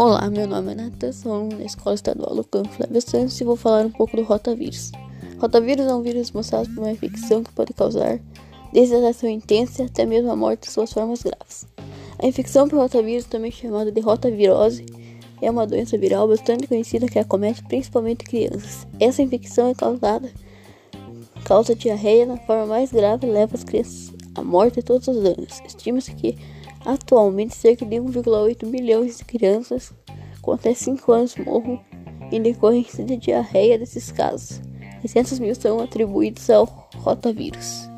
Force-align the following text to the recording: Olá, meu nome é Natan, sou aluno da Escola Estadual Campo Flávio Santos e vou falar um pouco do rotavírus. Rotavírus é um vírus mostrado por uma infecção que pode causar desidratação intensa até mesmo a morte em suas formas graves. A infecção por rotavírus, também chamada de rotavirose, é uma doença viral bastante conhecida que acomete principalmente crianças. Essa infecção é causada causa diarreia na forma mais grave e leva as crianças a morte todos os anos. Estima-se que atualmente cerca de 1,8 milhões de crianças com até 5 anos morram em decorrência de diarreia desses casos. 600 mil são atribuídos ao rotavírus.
Olá, 0.00 0.30
meu 0.30 0.46
nome 0.46 0.70
é 0.70 0.74
Natan, 0.76 1.10
sou 1.10 1.32
aluno 1.32 1.58
da 1.58 1.64
Escola 1.64 1.96
Estadual 1.96 2.44
Campo 2.44 2.68
Flávio 2.68 3.02
Santos 3.02 3.40
e 3.40 3.42
vou 3.42 3.56
falar 3.56 3.84
um 3.84 3.90
pouco 3.90 4.16
do 4.16 4.22
rotavírus. 4.22 4.92
Rotavírus 5.40 5.86
é 5.86 5.92
um 5.92 6.02
vírus 6.02 6.30
mostrado 6.30 6.72
por 6.72 6.84
uma 6.84 6.92
infecção 6.92 7.42
que 7.42 7.52
pode 7.52 7.72
causar 7.72 8.20
desidratação 8.72 9.28
intensa 9.28 9.86
até 9.86 10.06
mesmo 10.06 10.30
a 10.30 10.36
morte 10.36 10.68
em 10.68 10.70
suas 10.70 10.92
formas 10.92 11.24
graves. 11.24 11.66
A 12.16 12.24
infecção 12.28 12.68
por 12.68 12.78
rotavírus, 12.78 13.24
também 13.24 13.50
chamada 13.50 13.90
de 13.90 14.00
rotavirose, 14.00 14.86
é 15.42 15.50
uma 15.50 15.66
doença 15.66 15.98
viral 15.98 16.28
bastante 16.28 16.68
conhecida 16.68 17.08
que 17.08 17.18
acomete 17.18 17.64
principalmente 17.64 18.24
crianças. 18.24 18.86
Essa 19.00 19.20
infecção 19.20 19.66
é 19.66 19.74
causada 19.74 20.30
causa 21.44 21.74
diarreia 21.74 22.24
na 22.24 22.36
forma 22.36 22.66
mais 22.66 22.92
grave 22.92 23.26
e 23.26 23.30
leva 23.30 23.56
as 23.56 23.64
crianças 23.64 24.12
a 24.38 24.44
morte 24.44 24.82
todos 24.82 25.08
os 25.08 25.16
anos. 25.16 25.60
Estima-se 25.66 26.14
que 26.14 26.36
atualmente 26.84 27.54
cerca 27.54 27.84
de 27.84 27.96
1,8 27.96 28.66
milhões 28.66 29.18
de 29.18 29.24
crianças 29.24 29.92
com 30.40 30.52
até 30.52 30.72
5 30.72 31.12
anos 31.12 31.36
morram 31.36 31.80
em 32.32 32.40
decorrência 32.40 33.04
de 33.04 33.16
diarreia 33.16 33.78
desses 33.78 34.10
casos. 34.10 34.60
600 35.02 35.38
mil 35.38 35.54
são 35.54 35.80
atribuídos 35.80 36.48
ao 36.50 36.88
rotavírus. 36.96 37.88